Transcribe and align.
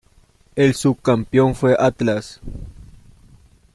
El 0.55 0.73
subcampeón 0.73 1.53
fue 1.53 1.75
Atlas. 1.77 2.41